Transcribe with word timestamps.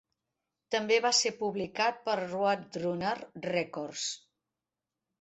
També 0.75 0.97
va 1.07 1.11
ser 1.17 1.33
publicat 1.43 2.01
per 2.09 2.17
Roadrunner 2.23 3.15
Records. 3.49 4.11